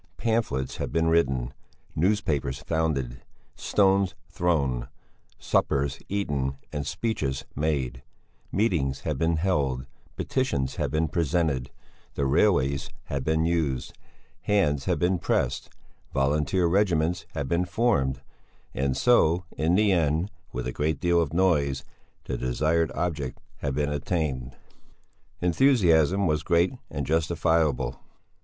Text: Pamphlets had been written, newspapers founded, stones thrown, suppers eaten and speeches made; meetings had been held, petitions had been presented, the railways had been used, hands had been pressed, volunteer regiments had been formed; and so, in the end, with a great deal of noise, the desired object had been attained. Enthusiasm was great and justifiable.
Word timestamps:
Pamphlets 0.17 0.77
had 0.77 0.91
been 0.91 1.09
written, 1.09 1.53
newspapers 1.95 2.57
founded, 2.63 3.21
stones 3.55 4.15
thrown, 4.29 4.87
suppers 5.37 5.99
eaten 6.09 6.57
and 6.73 6.87
speeches 6.87 7.45
made; 7.55 8.01
meetings 8.51 9.01
had 9.01 9.19
been 9.19 9.35
held, 9.37 9.85
petitions 10.15 10.77
had 10.77 10.89
been 10.89 11.07
presented, 11.07 11.69
the 12.15 12.25
railways 12.25 12.89
had 13.03 13.23
been 13.23 13.45
used, 13.45 13.93
hands 14.41 14.85
had 14.85 14.97
been 14.97 15.19
pressed, 15.19 15.69
volunteer 16.11 16.65
regiments 16.65 17.27
had 17.35 17.47
been 17.47 17.63
formed; 17.63 18.21
and 18.73 18.97
so, 18.97 19.45
in 19.55 19.75
the 19.75 19.91
end, 19.91 20.31
with 20.51 20.65
a 20.65 20.71
great 20.73 20.99
deal 20.99 21.21
of 21.21 21.31
noise, 21.31 21.83
the 22.23 22.39
desired 22.39 22.91
object 22.93 23.37
had 23.57 23.75
been 23.75 23.91
attained. 23.91 24.55
Enthusiasm 25.43 26.25
was 26.25 26.41
great 26.41 26.73
and 26.89 27.05
justifiable. 27.05 27.99